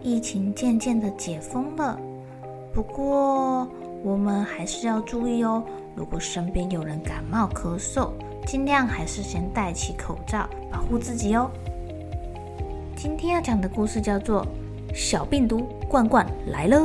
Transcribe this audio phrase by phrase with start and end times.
[0.00, 1.98] 疫情渐渐的解封了，
[2.72, 3.68] 不过
[4.04, 5.62] 我们还是要注意哦。
[5.96, 8.10] 如果身边有人感冒咳嗽，
[8.46, 11.50] 尽量还是先戴起口罩，保护自己哦。
[12.94, 14.44] 今天要讲的故事叫做
[14.94, 16.76] 《小病毒罐罐来了》，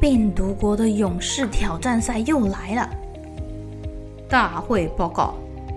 [0.00, 2.90] 病毒国的勇士挑战赛又来了。
[4.28, 5.34] 大会报告：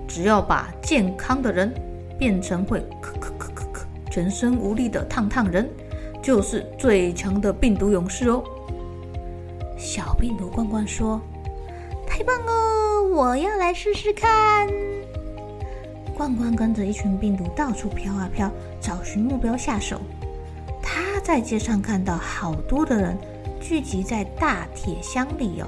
[0.07, 1.71] 只要把健康的人
[2.17, 2.83] 变成会、
[4.09, 5.69] 全身无力的烫烫人，
[6.21, 8.43] 就是最强的病毒勇士哦。
[9.77, 11.21] 小病毒罐罐说
[12.07, 14.67] ：“太棒了，我要来试试看。”
[16.15, 20.01] 罐罐跟着一群病毒到处飘啊飘，找寻目标下手。
[20.81, 23.15] 他在街上看到好多的人
[23.61, 25.67] 聚集在大铁箱里哦。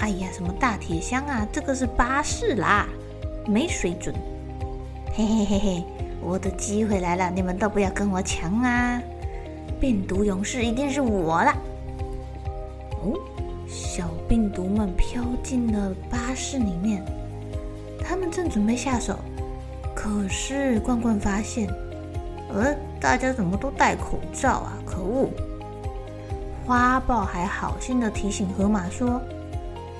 [0.00, 1.48] 哎呀，什么大铁箱啊？
[1.50, 2.86] 这个是巴士啦，
[3.46, 4.14] 没水准。
[5.14, 5.84] 嘿嘿嘿嘿，
[6.28, 9.00] 我的机会来了，你们都不要跟我抢啊！
[9.80, 11.56] 病毒勇士一定是我啦。
[13.00, 13.18] 哦，
[13.66, 17.02] 小病毒们飘进了巴士里面，
[18.04, 19.18] 他们正准备下手，
[19.94, 21.66] 可是罐罐发现，
[22.52, 24.76] 呃，大家怎么都戴口罩啊？
[24.84, 25.30] 可恶！
[26.66, 29.18] 花豹还好心的提醒河马说。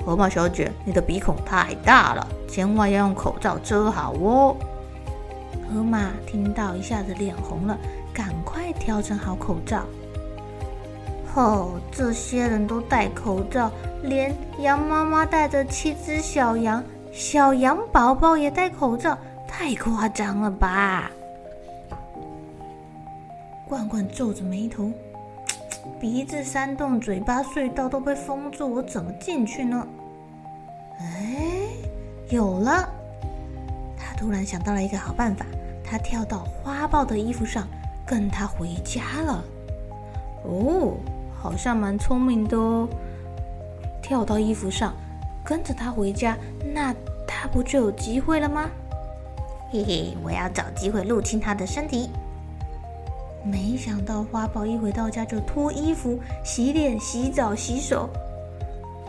[0.04, 4.56] 河马小姐，你的鼻孔太大了，千万要用口罩遮好哦。
[5.68, 7.78] 河马听到一下子脸红了，
[8.12, 9.84] 赶快调整好口罩。
[11.34, 13.70] 哦，这些人都戴口罩，
[14.02, 21.10] 连羊妈妈带着七只小羊，小羊宝宝也戴口罩，太夸张了吧？
[23.68, 24.90] 罐罐皱着眉头。
[26.00, 29.86] 鼻子山洞、嘴巴隧道都被封住，我怎么进去呢？
[30.98, 31.68] 哎，
[32.30, 32.88] 有了！
[33.96, 35.46] 他突然想到了一个好办法，
[35.88, 37.66] 他跳到花豹的衣服上，
[38.04, 39.42] 跟他回家了。
[40.44, 40.94] 哦，
[41.40, 42.86] 好像蛮聪明的哦。
[44.02, 44.92] 跳到衣服上，
[45.42, 46.36] 跟着他回家，
[46.74, 46.94] 那
[47.26, 48.68] 他不就有机会了吗？
[49.70, 52.10] 嘿嘿，我要找机会入侵他的身体。
[53.44, 58.10] 没想到花豹一回到家就脱衣服、洗脸、洗澡、洗手。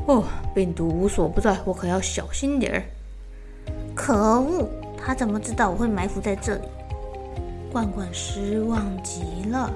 [0.06, 0.24] 哦，
[0.54, 2.84] 病毒无所不在，我可要小心点儿。
[3.96, 4.70] 可恶，
[5.06, 6.62] 他怎么知道我会埋伏在这里？
[7.72, 9.72] 罐罐失望极了。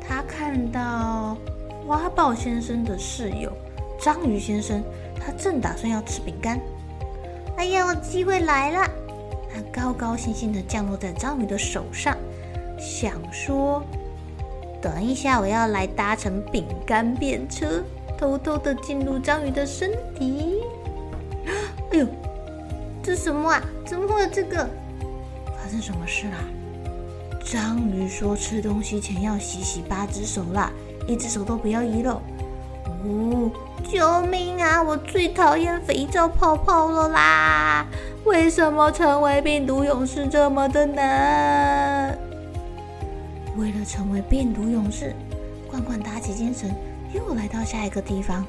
[0.00, 1.36] 他看到
[1.86, 3.52] 花豹先生的室友
[4.00, 4.82] 章鱼先生，
[5.20, 6.60] 他正打算要吃饼干。
[7.56, 8.88] 哎呀，我机会来了！
[9.52, 12.16] 他高高兴兴地降落在章鱼的手上。
[12.78, 13.82] 想说，
[14.80, 17.82] 等一下我要来搭乘饼干便车，
[18.16, 20.62] 偷偷的进入章鱼的身体。
[23.08, 23.62] 哎呦，这什么啊？
[23.86, 24.68] 怎么会有这个？
[25.46, 26.36] 发生什么事啦？
[27.42, 30.70] 章鱼说吃东西前要洗洗八只手啦，
[31.06, 32.20] 一只手都不要遗漏。
[33.04, 33.50] 哦，
[33.90, 34.82] 救命啊！
[34.82, 37.86] 我最讨厌肥皂泡泡了啦！
[38.24, 42.18] 为什么成为病毒勇士这么的难？
[43.56, 45.14] 为了成为病毒勇士，
[45.70, 46.74] 罐罐打起精神，
[47.14, 48.44] 又来到下一个地方。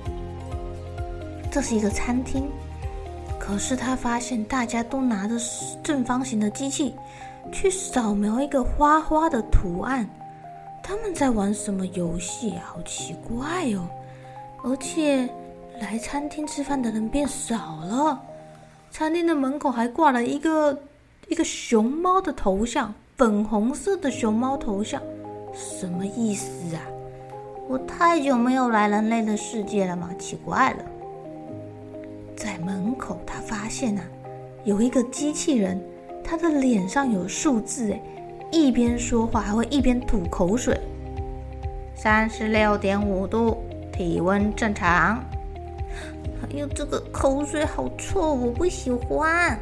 [1.49, 2.49] 这是一个餐厅，
[3.39, 5.35] 可是他发现大家都拿着
[5.81, 6.93] 正方形的机器
[7.51, 10.07] 去扫描一个花花的图案。
[10.83, 12.73] 他们在玩什么游戏啊？
[12.73, 13.87] 好奇怪哦！
[14.63, 15.29] 而且
[15.79, 18.19] 来餐厅吃饭的人变少了，
[18.91, 20.77] 餐厅的门口还挂了一个
[21.27, 22.93] 一个熊猫的头像。
[23.17, 25.01] 粉红色的熊猫头像，
[25.53, 26.81] 什么意思啊？
[27.67, 30.09] 我太久没有来人类的世界了吗？
[30.17, 30.85] 奇怪了。
[32.39, 34.03] 在门口，他发现啊，
[34.63, 35.77] 有一个机器人，
[36.23, 38.01] 他的脸上有数字，哎，
[38.49, 40.79] 一边说话还会一边吐口水。
[41.93, 43.57] 三十六点五度，
[43.91, 45.21] 体温正常。
[46.41, 49.59] 哎呦，这个口水好臭，我不喜欢。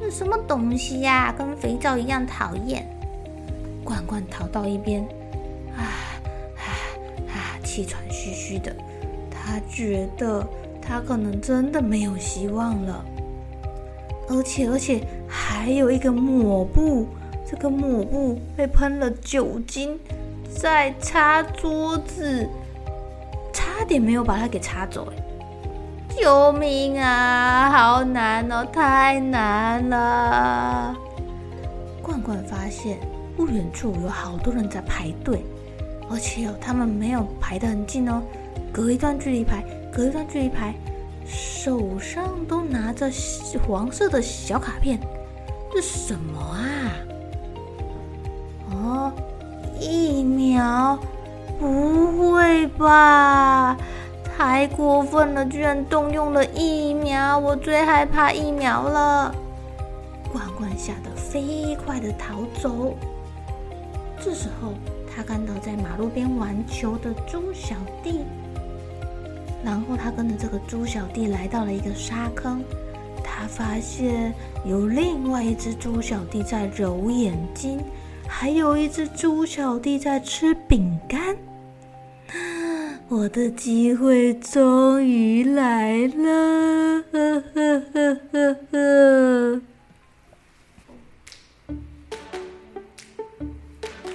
[0.00, 2.88] 这什么东西呀、跟肥皂一样讨厌。
[3.84, 5.06] 罐罐逃到一边，
[5.76, 5.84] 啊
[6.56, 6.64] 啊
[7.28, 7.60] 啊！
[7.62, 8.74] 气喘吁吁的，
[9.30, 10.42] 他觉得
[10.86, 13.04] 他可能真的没有希望了。
[14.28, 17.06] 而且而且还有一个抹布，
[17.46, 19.98] 这个抹布被喷了酒精，
[20.48, 22.48] 在擦桌子，
[23.52, 25.12] 差点没有把它给擦走。
[26.16, 27.70] 救命啊！
[27.70, 30.96] 好难哦，太难了。
[32.00, 32.98] 罐罐发现
[33.36, 35.44] 不远处有好多人在排队，
[36.08, 38.22] 而且哦，他们没有排得很近哦，
[38.72, 39.64] 隔一段距离排，
[39.94, 40.74] 隔一段距离排，
[41.24, 43.08] 手上都拿着
[43.64, 44.98] 黄色的小卡片，
[45.72, 46.90] 这什么啊？
[48.72, 49.12] 哦，
[49.78, 50.98] 疫苗？
[51.60, 53.76] 不会吧？
[54.36, 57.38] 太过分了，居然动用了疫苗！
[57.38, 59.32] 我最害怕疫苗了。
[60.32, 62.96] 罐罐吓得飞快的逃走。
[64.18, 64.72] 这时候，
[65.14, 68.24] 他看到在马路边玩球的猪小弟，
[69.64, 72.62] 然后他跟着这个猪小弟来到了一个沙坑。
[73.24, 74.34] 他发现
[74.64, 77.80] 有另外一只猪小弟在揉眼睛，
[78.28, 81.36] 还有一只猪小弟在吃饼干。
[83.08, 87.04] 我的机会终于来了！
[87.12, 89.60] 呵呵呵呵呵。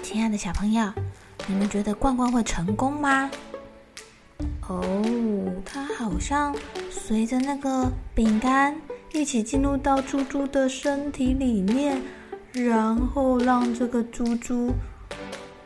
[0.01, 0.91] 亲爱的小朋友，
[1.47, 3.29] 你们觉得罐罐会成功吗？
[4.69, 5.03] 哦，
[5.65, 6.55] 它好像
[6.89, 8.75] 随着那个饼干
[9.13, 11.99] 一起进入到猪猪的身体里面，
[12.53, 14.71] 然后让这个猪猪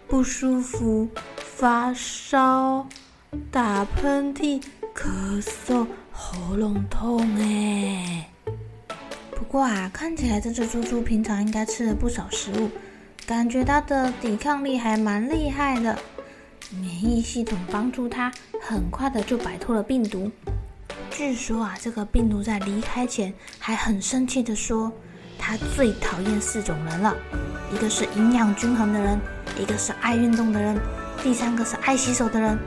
[0.08, 1.08] 不舒服、
[1.38, 2.88] 发烧。
[3.52, 4.62] 打喷嚏、
[4.96, 8.30] 咳嗽、喉咙痛，哎。
[9.36, 12.70] 不过啊，看起来这只猪猪平常应该吃了不少食物，
[13.26, 15.98] 感觉它的抵抗力还蛮厉害的。
[16.72, 18.32] 免疫系统帮助它，
[18.62, 20.32] 很快的就摆脱了病毒。
[21.12, 24.92] 据说啊，这个病毒在离开前还很生气的说，
[25.38, 27.16] 它最讨厌四种人了：
[27.72, 29.20] 一个是营养均衡的人，
[29.60, 30.76] 一个是爱运动的人，
[31.22, 32.58] 第三个是爱洗手的人。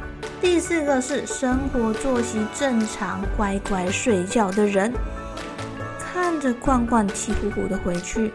[0.40, 4.92] 第四个是生活作息正常、乖乖睡觉的人。
[5.98, 8.32] 看着罐罐气呼呼的回去，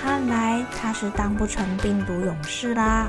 [0.00, 3.08] 看来他是当不成病毒勇士啦。